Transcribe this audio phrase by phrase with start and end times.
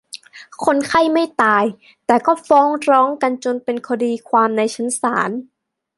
[0.65, 1.63] คนไข้ไม่ตาย
[2.05, 5.29] แต่ก็ฟ้องร้องกันจนเป็นคดีความในชั้นศาล